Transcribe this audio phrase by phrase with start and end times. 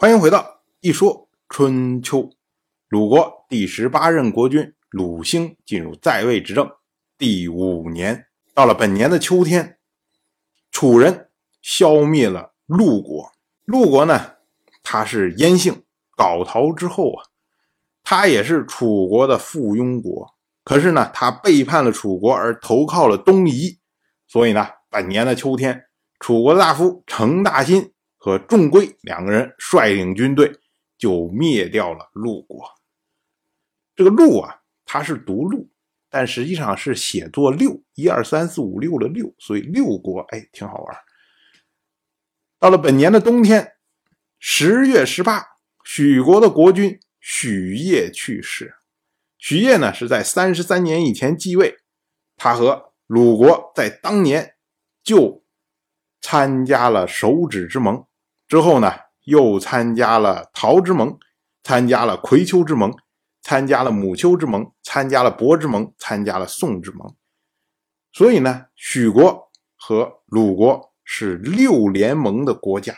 [0.00, 2.30] 欢迎回到一说春秋。
[2.88, 6.70] 鲁国第十八任国君鲁兴进入在位执政
[7.18, 9.76] 第五年，到了本年的秋天，
[10.70, 11.28] 楚人
[11.60, 13.30] 消灭了陆国。
[13.66, 14.36] 陆国呢，
[14.82, 15.82] 他是燕姓，
[16.16, 17.24] 皋陶之后啊，
[18.02, 20.34] 他也是楚国的附庸国。
[20.64, 23.78] 可是呢，他背叛了楚国而投靠了东夷，
[24.26, 25.84] 所以呢，本年的秋天，
[26.18, 27.92] 楚国的大夫程大新。
[28.22, 30.52] 和仲圭两个人率领军队，
[30.98, 32.62] 就灭掉了陆国。
[33.96, 35.70] 这个“陆”啊，它是读“陆”，
[36.10, 40.96] 但实际上是写作“六”，一二三四五六的“六”，所以六国哎，挺好玩。
[42.58, 43.72] 到了本年的冬天，
[44.38, 45.42] 十月十八，
[45.82, 48.74] 许国的国君许业去世。
[49.38, 51.78] 许业呢，是在三十三年以前继位，
[52.36, 54.56] 他和鲁国在当年
[55.02, 55.42] 就
[56.20, 58.06] 参加了手指之盟。
[58.50, 58.92] 之后呢，
[59.26, 61.16] 又参加了陶之盟，
[61.62, 62.92] 参加了葵丘之盟，
[63.42, 67.14] 参加了母丘之盟，参加了伯之盟，参加了宋之盟。
[68.12, 72.92] 所以呢，许国和鲁国是六联盟的国家。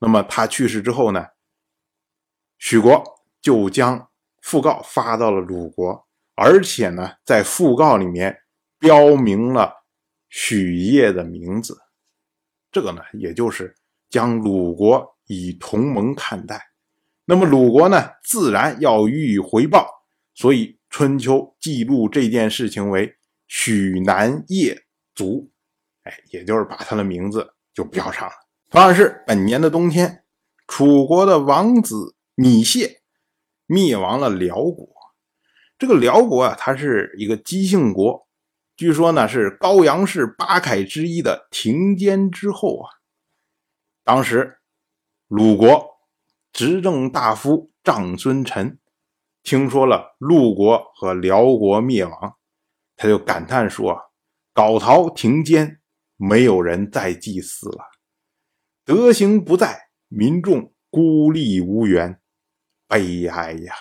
[0.00, 1.28] 那么他去世之后呢，
[2.58, 3.04] 许国
[3.40, 4.10] 就将
[4.42, 8.42] 讣告发到了鲁国，而且呢，在讣告里面
[8.80, 9.84] 标明了
[10.28, 11.80] 许业的名字。
[12.72, 13.76] 这个呢，也就是。
[14.10, 16.60] 将鲁国以同盟看待，
[17.24, 19.88] 那么鲁国呢，自然要予以回报。
[20.34, 23.14] 所以春秋记录这件事情为
[23.46, 24.76] 许南叶
[25.14, 25.50] 族，
[26.02, 28.32] 哎，也就是把他的名字就标上了。
[28.70, 30.24] 同样是本年的冬天，
[30.66, 33.02] 楚国的王子芈谢
[33.66, 34.88] 灭亡了辽国。
[35.78, 38.26] 这个辽国啊，它是一个姬姓国，
[38.76, 42.99] 据说呢是高阳氏八凯之一的庭坚之后啊。
[44.02, 44.58] 当时，
[45.28, 46.00] 鲁国
[46.52, 48.78] 执政大夫长孙臣
[49.42, 52.36] 听说了鲁国和辽国灭亡，
[52.96, 54.10] 他就感叹说
[54.52, 55.80] ：“皋陶庭间，
[56.16, 57.84] 没有人再祭祀了，
[58.84, 62.20] 德行不在，民众孤立无援，
[62.88, 63.74] 悲哀呀！”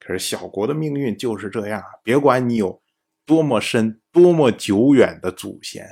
[0.00, 2.82] 可是小国的命运就是这样，别管你有
[3.24, 5.86] 多么深、多么久远的祖先。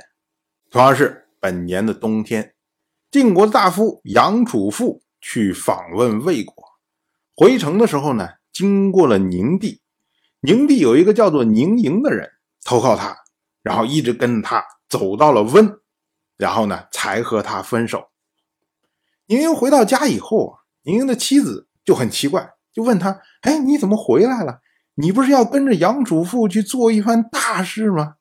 [0.69, 2.55] 同样是本年的冬天。
[3.09, 6.53] 晋国的大夫杨楚富去访问魏国，
[7.37, 9.81] 回城的时候呢，经过了宁地。
[10.41, 12.29] 宁地有一个叫做宁营的人
[12.65, 13.15] 投靠他，
[13.63, 15.79] 然后一直跟他走到了温，
[16.35, 18.09] 然后呢，才和他分手。
[19.27, 24.59] 宁营回到家以后啊，宁营的妻子就很奇怪，就问他：“哎，你怎么回来了？
[24.95, 28.15] 你不是要跟着杨楚富去做一番大事吗？”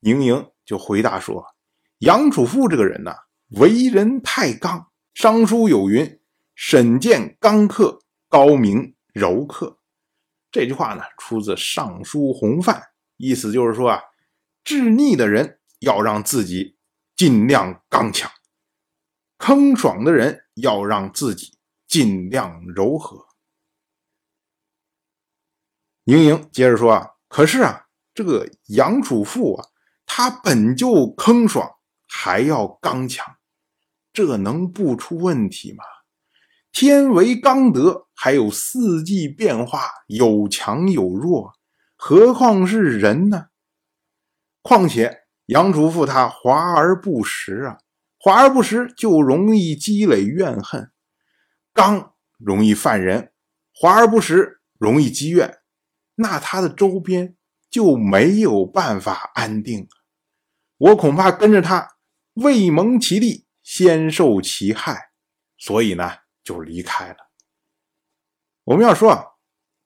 [0.00, 1.44] 宁营就回答说
[1.98, 3.12] ：“杨楚富这个人呢。”
[3.54, 6.20] 为人太刚，尚书有云
[6.54, 9.78] ：“沈见刚克，高明柔克。”
[10.50, 12.76] 这句话呢，出自《尚书洪范》，
[13.18, 14.02] 意思就是说啊，
[14.64, 16.78] 治逆的人要让自己
[17.14, 18.30] 尽量刚强，
[19.36, 23.26] 坑爽的人要让自己尽量柔和。
[26.04, 29.68] 盈盈接着说啊，可是啊，这个杨楚富啊，
[30.06, 31.70] 他本就坑爽，
[32.08, 33.36] 还要刚强。
[34.12, 35.84] 这能不出问题吗？
[36.70, 41.52] 天为刚德，还有四季变化，有强有弱，
[41.96, 43.46] 何况是人呢？
[44.62, 47.78] 况且杨楚富他华而不实啊，
[48.18, 50.90] 华而不实就容易积累怨恨。
[51.74, 53.32] 刚容易犯人，
[53.74, 55.58] 华而不实容易积怨，
[56.14, 57.36] 那他的周边
[57.70, 59.88] 就没有办法安定
[60.78, 61.96] 我恐怕跟着他
[62.34, 63.46] 未蒙其利。
[63.74, 65.12] 先受其害，
[65.56, 66.10] 所以呢
[66.44, 67.16] 就离开了。
[68.64, 69.24] 我们要说啊，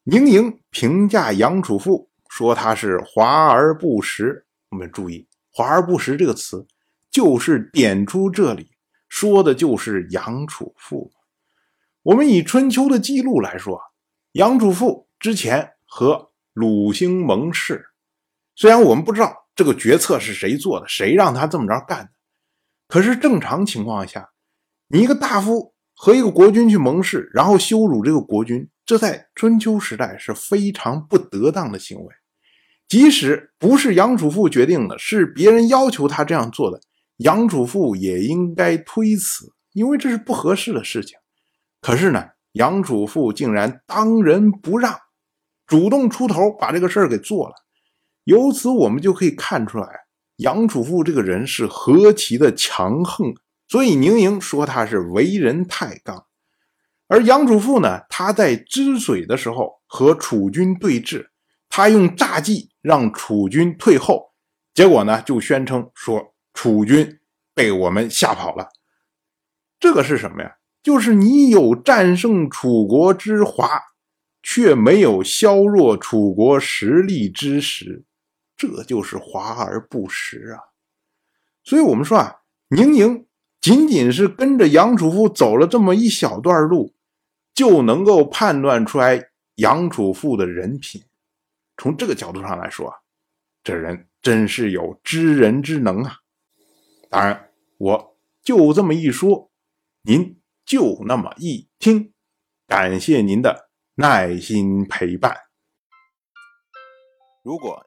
[0.02, 4.44] 宁莹评价杨楚富说他是华而不实。
[4.70, 6.66] 我们注意“华而不实”这个词，
[7.12, 8.72] 就是点出这里
[9.08, 11.12] 说的就是杨楚富。
[12.02, 13.80] 我们以春秋的记录来说，
[14.32, 17.86] 杨楚富之前和鲁兴盟誓，
[18.56, 22.10] 虽然我们不知道这个决策是谁做的，谁让他这么着干的。
[22.88, 24.30] 可是正常情况下，
[24.88, 32.14] 你一个大夫和一个国君去盟誓，然后羞辱这个国君，这在春秋时代是非常不得当的行为。
[32.88, 36.80] 即使不是杨楚富决定的，是别人要求他这样做的，
[37.16, 41.18] 杨楚富也应该推辞，因为这是不合适的事情。
[41.80, 44.96] 可是呢，杨楚富竟然当仁不让，
[45.66, 47.54] 主动出头把这个事儿给做了。
[48.22, 50.05] 由此我们就可以看出来。
[50.36, 53.34] 杨楚富这个人是何其的强横
[53.68, 56.26] 所以宁莹说他是为人太刚。
[57.08, 61.28] 而杨楚富呢，他在知水的时候和楚军对峙，
[61.68, 64.32] 他用诈计让楚军退后，
[64.74, 67.18] 结果呢就宣称说楚军
[67.54, 68.68] 被我们吓跑了。
[69.78, 70.56] 这个是什么呀？
[70.82, 73.68] 就是你有战胜楚国之华，
[74.42, 78.04] 却没有削弱楚国实力之实，
[78.56, 80.60] 这就是华而不实啊！
[81.62, 83.26] 所以，我们说啊，宁宁
[83.60, 86.94] 仅仅是跟着杨楚富走了这么一小段路，
[87.54, 91.02] 就能够判断出来杨楚富的人品。
[91.76, 92.96] 从这个角度上来说啊，
[93.62, 96.18] 这人真是有知人之能啊！
[97.10, 99.50] 当然，我就这么一说，
[100.02, 100.40] 您。
[100.66, 102.12] 就那么一听，
[102.66, 105.32] 感谢您的耐心陪伴。
[107.44, 107.86] 如果